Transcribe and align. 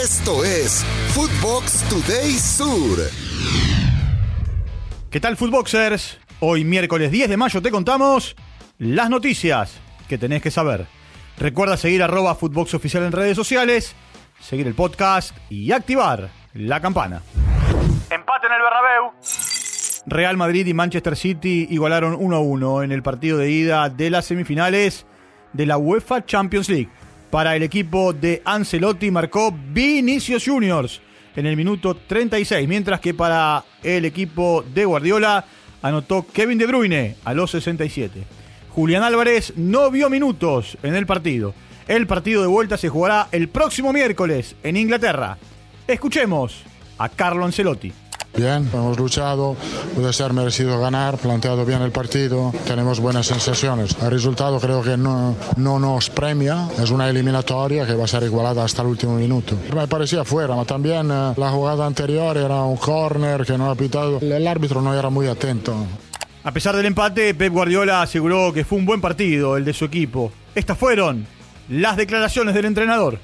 Esto 0.00 0.44
es 0.44 0.84
Footbox 1.08 1.82
Today 1.88 2.30
Sur. 2.30 2.98
¿Qué 5.10 5.18
tal, 5.18 5.36
Footboxers? 5.36 6.20
Hoy, 6.38 6.64
miércoles 6.64 7.10
10 7.10 7.28
de 7.28 7.36
mayo, 7.36 7.60
te 7.60 7.72
contamos 7.72 8.36
las 8.78 9.10
noticias 9.10 9.80
que 10.08 10.16
tenés 10.16 10.40
que 10.40 10.52
saber. 10.52 10.86
Recuerda 11.36 11.76
seguir 11.76 12.04
arroba 12.04 12.36
Footbox 12.36 12.74
Oficial 12.74 13.02
en 13.02 13.10
redes 13.10 13.34
sociales, 13.34 13.96
seguir 14.38 14.68
el 14.68 14.74
podcast 14.74 15.36
y 15.50 15.72
activar 15.72 16.28
la 16.54 16.80
campana. 16.80 17.20
Empate 18.08 18.46
en 18.46 18.52
el 18.52 18.62
Bernabéu. 18.62 19.12
Real 20.06 20.36
Madrid 20.36 20.64
y 20.68 20.74
Manchester 20.74 21.16
City 21.16 21.66
igualaron 21.70 22.16
1-1 22.16 22.84
en 22.84 22.92
el 22.92 23.02
partido 23.02 23.36
de 23.38 23.50
ida 23.50 23.88
de 23.88 24.10
las 24.10 24.26
semifinales 24.26 25.06
de 25.52 25.66
la 25.66 25.76
UEFA 25.76 26.24
Champions 26.24 26.68
League. 26.68 26.88
Para 27.30 27.54
el 27.54 27.62
equipo 27.62 28.14
de 28.14 28.40
Ancelotti 28.44 29.10
marcó 29.10 29.52
Vinicius 29.52 30.44
Juniors 30.46 31.02
en 31.36 31.44
el 31.44 31.56
minuto 31.56 31.94
36, 31.94 32.66
mientras 32.66 33.00
que 33.00 33.12
para 33.12 33.64
el 33.82 34.06
equipo 34.06 34.64
de 34.74 34.86
Guardiola 34.86 35.44
anotó 35.82 36.26
Kevin 36.32 36.58
De 36.58 36.66
Bruyne 36.66 37.16
a 37.24 37.34
los 37.34 37.50
67. 37.50 38.24
Julián 38.70 39.02
Álvarez 39.02 39.52
no 39.56 39.90
vio 39.90 40.08
minutos 40.08 40.78
en 40.82 40.94
el 40.94 41.04
partido. 41.04 41.54
El 41.86 42.06
partido 42.06 42.40
de 42.40 42.48
vuelta 42.48 42.78
se 42.78 42.88
jugará 42.88 43.28
el 43.30 43.48
próximo 43.48 43.92
miércoles 43.92 44.56
en 44.62 44.76
Inglaterra. 44.76 45.36
Escuchemos 45.86 46.62
a 46.96 47.08
Carlo 47.08 47.44
Ancelotti. 47.44 47.92
Bien, 48.36 48.68
hemos 48.72 48.96
luchado, 48.98 49.56
puede 49.96 50.12
ser 50.12 50.32
merecido 50.32 50.80
ganar, 50.80 51.16
planteado 51.16 51.64
bien 51.64 51.82
el 51.82 51.90
partido, 51.90 52.52
tenemos 52.66 53.00
buenas 53.00 53.26
sensaciones. 53.26 53.96
El 54.00 54.10
resultado 54.10 54.60
creo 54.60 54.80
que 54.82 54.96
no, 54.96 55.34
no 55.56 55.80
nos 55.80 56.08
premia, 56.10 56.68
es 56.80 56.90
una 56.90 57.08
eliminatoria 57.08 57.84
que 57.84 57.94
va 57.94 58.04
a 58.04 58.08
ser 58.08 58.22
igualada 58.22 58.64
hasta 58.64 58.82
el 58.82 58.88
último 58.88 59.16
minuto. 59.16 59.56
Me 59.74 59.88
parecía 59.88 60.24
fuera, 60.24 60.54
pero 60.54 60.64
también 60.66 61.10
eh, 61.10 61.32
la 61.36 61.50
jugada 61.50 61.84
anterior 61.84 62.36
era 62.36 62.62
un 62.62 62.76
corner 62.76 63.44
que 63.44 63.58
no 63.58 63.70
ha 63.70 63.74
pitado, 63.74 64.20
el 64.20 64.46
árbitro 64.46 64.80
no 64.80 64.94
era 64.94 65.10
muy 65.10 65.26
atento. 65.26 65.74
A 66.44 66.52
pesar 66.52 66.76
del 66.76 66.86
empate, 66.86 67.34
Pep 67.34 67.52
Guardiola 67.52 68.02
aseguró 68.02 68.52
que 68.52 68.64
fue 68.64 68.78
un 68.78 68.86
buen 68.86 69.00
partido 69.00 69.56
el 69.56 69.64
de 69.64 69.74
su 69.74 69.84
equipo. 69.84 70.32
Estas 70.54 70.78
fueron 70.78 71.26
las 71.68 71.96
declaraciones 71.96 72.54
del 72.54 72.66
entrenador. 72.66 73.18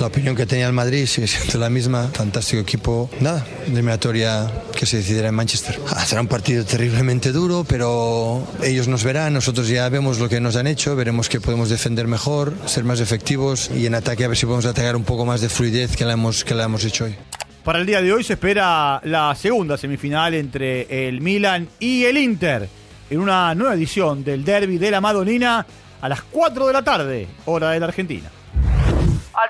La 0.00 0.06
opinión 0.06 0.36
que 0.36 0.46
tenía 0.46 0.66
el 0.66 0.72
Madrid 0.72 1.06
sigue 1.06 1.26
siendo 1.26 1.58
la 1.58 1.70
misma. 1.70 2.08
Fantástico 2.12 2.62
equipo. 2.62 3.10
Nada, 3.20 3.44
eliminatoria 3.66 4.50
que 4.76 4.86
se 4.86 4.98
decidirá 4.98 5.28
en 5.28 5.34
Manchester. 5.34 5.80
Ah, 5.88 6.04
será 6.04 6.20
un 6.20 6.28
partido 6.28 6.64
terriblemente 6.64 7.32
duro, 7.32 7.64
pero 7.68 8.46
ellos 8.62 8.86
nos 8.86 9.02
verán. 9.02 9.34
Nosotros 9.34 9.66
ya 9.68 9.88
vemos 9.88 10.20
lo 10.20 10.28
que 10.28 10.40
nos 10.40 10.54
han 10.56 10.68
hecho. 10.68 10.94
Veremos 10.94 11.28
que 11.28 11.40
podemos 11.40 11.68
defender 11.68 12.06
mejor, 12.06 12.54
ser 12.66 12.84
más 12.84 13.00
efectivos 13.00 13.70
y 13.74 13.86
en 13.86 13.94
ataque 13.96 14.24
a 14.24 14.28
ver 14.28 14.36
si 14.36 14.46
podemos 14.46 14.66
atacar 14.66 14.94
un 14.94 15.04
poco 15.04 15.26
más 15.26 15.40
de 15.40 15.48
fluidez 15.48 15.96
que 15.96 16.04
la 16.04 16.12
hemos, 16.12 16.44
que 16.44 16.54
la 16.54 16.64
hemos 16.64 16.84
hecho 16.84 17.04
hoy. 17.04 17.16
Para 17.64 17.80
el 17.80 17.86
día 17.86 18.00
de 18.00 18.12
hoy 18.12 18.22
se 18.22 18.34
espera 18.34 19.00
la 19.04 19.34
segunda 19.34 19.76
semifinal 19.76 20.32
entre 20.34 21.08
el 21.08 21.20
Milan 21.20 21.68
y 21.80 22.04
el 22.04 22.16
Inter 22.16 22.68
en 23.10 23.18
una 23.18 23.54
nueva 23.54 23.74
edición 23.74 24.22
del 24.22 24.44
Derby 24.44 24.78
de 24.78 24.90
la 24.90 25.00
Madonina 25.00 25.66
a 26.00 26.08
las 26.08 26.22
4 26.22 26.66
de 26.66 26.72
la 26.72 26.82
tarde, 26.82 27.28
hora 27.46 27.70
de 27.70 27.80
la 27.80 27.86
Argentina. 27.86 28.30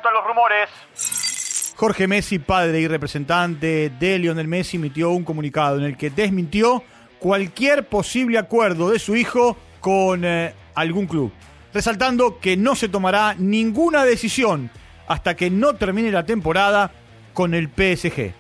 A 0.04 0.12
los 0.12 0.24
rumores. 0.24 1.74
Jorge 1.76 2.06
Messi, 2.06 2.38
padre 2.38 2.80
y 2.80 2.86
representante 2.86 3.90
de 3.90 4.18
Lionel 4.18 4.46
Messi, 4.46 4.76
emitió 4.76 5.10
un 5.10 5.24
comunicado 5.24 5.76
en 5.78 5.84
el 5.84 5.96
que 5.96 6.10
desmintió 6.10 6.84
cualquier 7.18 7.88
posible 7.88 8.38
acuerdo 8.38 8.90
de 8.90 9.00
su 9.00 9.16
hijo 9.16 9.56
con 9.80 10.24
eh, 10.24 10.54
algún 10.76 11.06
club, 11.06 11.32
resaltando 11.74 12.38
que 12.38 12.56
no 12.56 12.76
se 12.76 12.88
tomará 12.88 13.34
ninguna 13.34 14.04
decisión 14.04 14.70
hasta 15.08 15.34
que 15.34 15.50
no 15.50 15.74
termine 15.74 16.12
la 16.12 16.24
temporada 16.24 16.92
con 17.34 17.54
el 17.54 17.68
PSG. 17.68 18.32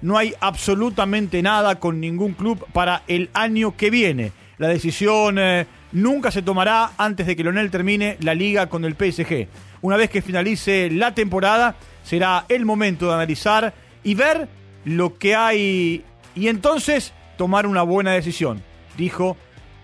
No 0.00 0.16
hay 0.16 0.34
absolutamente 0.40 1.42
nada 1.42 1.78
con 1.78 2.00
ningún 2.00 2.32
club 2.32 2.66
para 2.72 3.02
el 3.06 3.28
año 3.34 3.76
que 3.76 3.90
viene. 3.90 4.32
La 4.56 4.68
decisión 4.68 5.38
eh, 5.38 5.66
nunca 5.92 6.30
se 6.30 6.42
tomará 6.42 6.92
antes 6.98 7.26
de 7.26 7.36
que 7.36 7.42
Lionel 7.42 7.70
termine 7.70 8.16
la 8.20 8.34
liga 8.34 8.68
con 8.68 8.84
el 8.84 8.94
PSG. 8.94 9.48
Una 9.82 9.96
vez 9.96 10.10
que 10.10 10.22
finalice 10.22 10.90
la 10.90 11.14
temporada, 11.14 11.76
será 12.02 12.44
el 12.48 12.64
momento 12.64 13.08
de 13.08 13.14
analizar 13.14 13.74
y 14.02 14.14
ver 14.14 14.48
lo 14.84 15.18
que 15.18 15.34
hay 15.34 16.04
y 16.34 16.48
entonces 16.48 17.12
tomar 17.36 17.66
una 17.66 17.82
buena 17.82 18.12
decisión, 18.12 18.62
dijo 18.96 19.36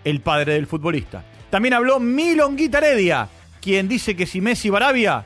el 0.04 0.20
padre 0.20 0.54
del 0.54 0.66
futbolista. 0.66 1.24
También 1.50 1.74
habló 1.74 2.00
Milon 2.00 2.56
Guitaredia, 2.56 3.28
quien 3.60 3.88
dice 3.88 4.14
que 4.14 4.26
si 4.26 4.40
Messi 4.40 4.70
Barabia 4.70 5.24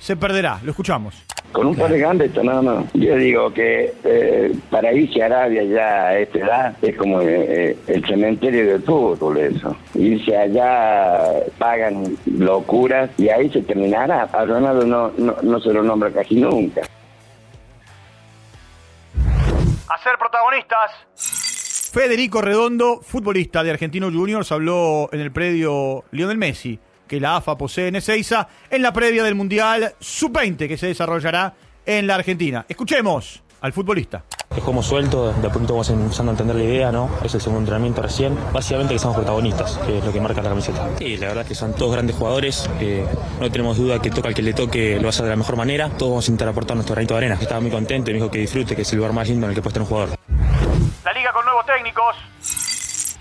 se 0.00 0.16
perderá. 0.16 0.58
Lo 0.64 0.70
escuchamos. 0.70 1.22
Con 1.52 1.66
un 1.66 1.76
par 1.76 1.90
de 1.90 1.98
gambetas, 1.98 2.44
no, 2.44 2.62
no. 2.62 2.86
Yo 2.94 3.16
digo 3.16 3.52
que 3.52 3.92
eh, 4.04 4.56
para 4.70 4.92
irse 4.92 5.22
a 5.22 5.26
Arabia 5.26 5.64
ya 5.64 6.06
a 6.06 6.18
esta 6.18 6.38
edad 6.38 6.76
es 6.80 6.96
como 6.96 7.20
eh, 7.20 7.76
el 7.86 8.06
cementerio 8.06 8.66
del 8.66 8.82
fútbol, 8.82 9.36
eso. 9.38 9.76
Irse 9.94 10.36
allá, 10.36 11.42
pagan 11.58 12.16
locuras 12.26 13.10
y 13.18 13.28
ahí 13.28 13.50
se 13.50 13.62
terminará. 13.62 14.22
A 14.32 14.44
Ronaldo 14.44 14.86
no, 14.86 15.12
no, 15.18 15.36
no 15.42 15.60
se 15.60 15.72
lo 15.72 15.82
nombra 15.82 16.10
casi 16.10 16.36
nunca. 16.36 16.82
A 19.88 19.98
ser 20.02 20.16
protagonistas. 20.18 20.92
Federico 21.92 22.40
Redondo, 22.40 23.00
futbolista 23.02 23.64
de 23.64 23.72
Argentino 23.72 24.12
Juniors, 24.12 24.52
habló 24.52 25.08
en 25.12 25.20
el 25.20 25.32
predio 25.32 26.04
Lionel 26.12 26.38
Messi 26.38 26.78
que 27.10 27.18
la 27.18 27.34
AFA 27.34 27.58
posee 27.58 27.88
en 27.88 27.96
Ezeiza 27.96 28.46
en 28.70 28.82
la 28.82 28.92
previa 28.92 29.24
del 29.24 29.34
Mundial 29.34 29.96
Sub-20 29.98 30.68
que 30.68 30.78
se 30.78 30.86
desarrollará 30.86 31.52
en 31.84 32.06
la 32.06 32.14
Argentina. 32.14 32.64
Escuchemos 32.68 33.42
al 33.62 33.72
futbolista. 33.72 34.22
Jugamos 34.50 34.86
suelto, 34.86 35.32
de 35.32 35.48
a 35.48 35.50
poquito 35.50 35.72
vamos 35.72 35.90
empezando 35.90 36.30
a 36.30 36.34
entender 36.34 36.54
la 36.54 36.62
idea, 36.62 36.92
¿no? 36.92 37.10
Es 37.24 37.34
el 37.34 37.40
segundo 37.40 37.62
entrenamiento 37.62 38.00
recién. 38.00 38.38
Básicamente 38.52 38.94
que 38.94 39.00
somos 39.00 39.16
protagonistas, 39.16 39.76
que 39.78 39.98
es 39.98 40.04
lo 40.04 40.12
que 40.12 40.20
marca 40.20 40.40
la 40.40 40.50
camiseta. 40.50 40.88
Y 41.00 41.16
la 41.16 41.28
verdad 41.28 41.42
es 41.42 41.48
que 41.48 41.54
son 41.56 41.74
todos 41.74 41.92
grandes 41.92 42.14
jugadores, 42.14 42.70
eh, 42.78 43.04
no 43.40 43.50
tenemos 43.50 43.76
duda 43.76 44.00
que 44.00 44.10
toca 44.10 44.28
al 44.28 44.34
que 44.34 44.42
le 44.42 44.52
toque 44.52 44.94
lo 44.94 45.02
va 45.02 45.06
a 45.06 45.10
hacer 45.10 45.24
de 45.24 45.30
la 45.30 45.36
mejor 45.36 45.56
manera. 45.56 45.88
Todos 45.88 46.12
vamos 46.12 46.28
a 46.28 46.30
intentar 46.30 46.48
aportar 46.50 46.76
nuestro 46.76 46.94
granito 46.94 47.14
de 47.14 47.18
arena. 47.18 47.38
Estaba 47.40 47.60
muy 47.60 47.72
contento 47.72 48.10
y 48.10 48.14
me 48.14 48.20
dijo 48.20 48.30
que 48.30 48.38
disfrute, 48.38 48.76
que 48.76 48.82
es 48.82 48.92
el 48.92 48.98
lugar 48.98 49.12
más 49.12 49.28
lindo 49.28 49.46
en 49.46 49.50
el 49.50 49.56
que 49.56 49.62
puede 49.62 49.70
estar 49.70 49.82
un 49.82 49.88
jugador. 49.88 50.16
La 51.04 51.12
liga 51.12 51.32
con 51.32 51.44
nuevos 51.44 51.66
técnicos. 51.66 52.59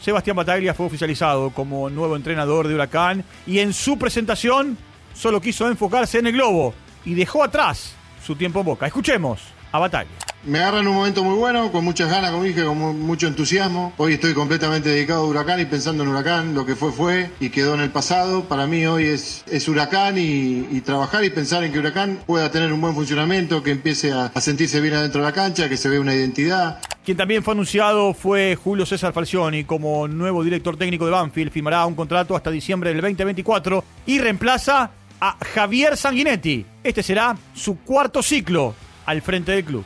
Sebastián 0.01 0.37
Bataglia 0.37 0.73
fue 0.73 0.85
oficializado 0.85 1.49
como 1.49 1.89
nuevo 1.89 2.15
entrenador 2.15 2.67
de 2.67 2.75
Huracán 2.75 3.23
y 3.45 3.59
en 3.59 3.73
su 3.73 3.97
presentación 3.97 4.77
solo 5.13 5.41
quiso 5.41 5.67
enfocarse 5.67 6.19
en 6.19 6.27
el 6.27 6.33
globo 6.33 6.73
y 7.05 7.13
dejó 7.13 7.43
atrás 7.43 7.95
su 8.25 8.35
tiempo 8.35 8.61
en 8.61 8.65
boca. 8.65 8.87
Escuchemos 8.87 9.41
a 9.71 9.79
Bataglia. 9.79 10.28
Me 10.45 10.59
agarra 10.59 10.79
en 10.79 10.87
un 10.87 10.95
momento 10.95 11.21
muy 11.21 11.35
bueno, 11.35 11.69
con 11.69 11.83
muchas 11.83 12.09
ganas, 12.09 12.31
como 12.31 12.43
dije, 12.43 12.63
con 12.63 12.77
mucho 12.77 13.27
entusiasmo. 13.27 13.91
Hoy 13.97 14.13
estoy 14.13 14.33
completamente 14.33 14.87
dedicado 14.87 15.23
a 15.23 15.27
Huracán 15.27 15.59
y 15.59 15.65
pensando 15.65 16.03
en 16.03 16.09
Huracán, 16.09 16.53
lo 16.55 16.65
que 16.65 16.77
fue 16.77 16.93
fue 16.93 17.29
y 17.41 17.49
quedó 17.49 17.73
en 17.73 17.81
el 17.81 17.89
pasado. 17.89 18.45
Para 18.45 18.65
mí 18.65 18.85
hoy 18.85 19.05
es, 19.05 19.43
es 19.51 19.67
Huracán 19.67 20.15
y, 20.17 20.79
trabajar 20.79 21.25
y 21.25 21.29
pensar 21.29 21.65
en 21.65 21.73
que 21.73 21.79
Huracán 21.79 22.19
pueda 22.25 22.49
tener 22.51 22.71
un 22.71 22.79
buen 22.79 22.95
funcionamiento, 22.95 23.61
que 23.61 23.71
empiece 23.71 24.13
a, 24.13 24.31
a 24.33 24.41
sentirse 24.41 24.79
bien 24.79 24.93
adentro 24.93 25.19
de 25.19 25.27
la 25.27 25.33
cancha, 25.33 25.67
que 25.67 25.75
se 25.75 25.89
vea 25.89 25.99
una 25.99 26.15
identidad. 26.15 26.79
Quien 27.03 27.17
también 27.17 27.43
fue 27.43 27.53
anunciado 27.53 28.13
fue 28.13 28.55
Julio 28.55 28.85
César 28.85 29.11
Falcioni 29.11 29.65
como 29.65 30.07
nuevo 30.07 30.41
director 30.41 30.77
técnico 30.77 31.05
de 31.05 31.11
Banfield. 31.11 31.51
Firmará 31.51 31.85
un 31.85 31.95
contrato 31.95 32.35
hasta 32.37 32.49
diciembre 32.49 32.91
del 32.93 33.01
2024 33.01 33.83
y 34.05 34.19
reemplaza 34.19 34.89
a 35.19 35.37
Javier 35.53 35.97
Sanguinetti. 35.97 36.65
Este 36.81 37.03
será 37.03 37.37
su 37.53 37.79
cuarto 37.79 38.23
ciclo 38.23 38.73
al 39.05 39.21
frente 39.21 39.51
del 39.51 39.65
club. 39.65 39.83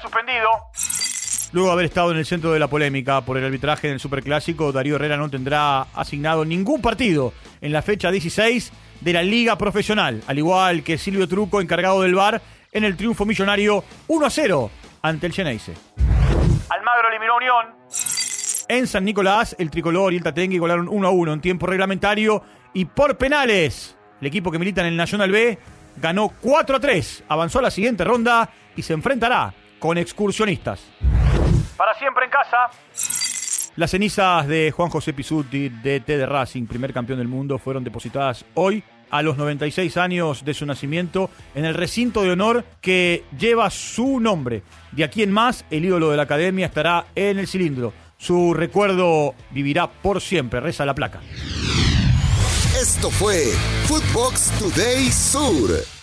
Suspendido. 0.00 0.48
Luego 1.52 1.68
de 1.68 1.72
haber 1.72 1.86
estado 1.86 2.10
en 2.10 2.18
el 2.18 2.26
centro 2.26 2.52
de 2.52 2.58
la 2.58 2.68
polémica 2.68 3.20
por 3.20 3.38
el 3.38 3.44
arbitraje 3.44 3.86
en 3.86 3.94
el 3.94 4.00
Superclásico, 4.00 4.72
Darío 4.72 4.96
Herrera 4.96 5.16
no 5.16 5.30
tendrá 5.30 5.82
asignado 5.94 6.44
ningún 6.44 6.82
partido 6.82 7.32
en 7.60 7.72
la 7.72 7.82
fecha 7.82 8.10
16 8.10 8.72
de 9.00 9.12
la 9.12 9.22
Liga 9.22 9.56
Profesional, 9.56 10.22
al 10.26 10.38
igual 10.38 10.82
que 10.82 10.98
Silvio 10.98 11.28
Truco, 11.28 11.60
encargado 11.60 12.02
del 12.02 12.14
VAR, 12.14 12.42
en 12.72 12.84
el 12.84 12.96
triunfo 12.96 13.24
millonario 13.24 13.84
1 14.08 14.26
a 14.26 14.30
0 14.30 14.70
ante 15.02 15.26
el 15.26 15.32
Geneise. 15.32 15.74
Almagro 16.68 17.08
eliminó 17.08 17.36
Unión. 17.36 17.66
En 18.68 18.86
San 18.88 19.04
Nicolás, 19.04 19.54
el 19.58 19.70
tricolor 19.70 20.12
y 20.12 20.16
el 20.16 20.24
Tatengue 20.24 20.58
golaron 20.58 20.88
1 20.88 21.06
a 21.06 21.10
1 21.10 21.32
en 21.32 21.40
tiempo 21.40 21.66
reglamentario 21.66 22.42
y 22.74 22.84
por 22.86 23.16
penales. 23.16 23.96
El 24.20 24.26
equipo 24.26 24.50
que 24.50 24.58
milita 24.58 24.80
en 24.80 24.88
el 24.88 24.96
Nacional 24.96 25.30
B 25.30 25.58
ganó 25.96 26.28
4 26.40 26.76
a 26.76 26.80
3, 26.80 27.24
avanzó 27.28 27.60
a 27.60 27.62
la 27.62 27.70
siguiente 27.70 28.04
ronda 28.04 28.50
y 28.74 28.82
se 28.82 28.92
enfrentará 28.92 29.54
con 29.86 29.98
excursionistas. 29.98 30.80
Para 31.76 31.94
siempre 31.94 32.24
en 32.24 32.30
casa. 32.32 32.56
Las 33.76 33.92
cenizas 33.92 34.48
de 34.48 34.72
Juan 34.72 34.88
José 34.88 35.12
Pisuti, 35.12 35.68
DT 35.68 36.08
de 36.08 36.26
Racing, 36.26 36.66
primer 36.66 36.92
campeón 36.92 37.20
del 37.20 37.28
mundo, 37.28 37.56
fueron 37.56 37.84
depositadas 37.84 38.44
hoy 38.54 38.82
a 39.10 39.22
los 39.22 39.36
96 39.36 39.96
años 39.96 40.44
de 40.44 40.54
su 40.54 40.66
nacimiento 40.66 41.30
en 41.54 41.64
el 41.64 41.74
recinto 41.74 42.24
de 42.24 42.32
honor 42.32 42.64
que 42.80 43.22
lleva 43.38 43.70
su 43.70 44.18
nombre. 44.18 44.64
De 44.90 45.04
aquí 45.04 45.22
en 45.22 45.30
más, 45.30 45.64
el 45.70 45.84
ídolo 45.84 46.10
de 46.10 46.16
la 46.16 46.24
academia 46.24 46.66
estará 46.66 47.06
en 47.14 47.38
el 47.38 47.46
cilindro. 47.46 47.92
Su 48.18 48.54
recuerdo 48.54 49.36
vivirá 49.52 49.86
por 49.86 50.20
siempre, 50.20 50.58
reza 50.58 50.84
la 50.84 50.96
placa. 50.96 51.20
Esto 52.76 53.08
fue 53.08 53.52
Footbox 53.86 54.50
Today 54.58 55.12
Sur. 55.12 55.95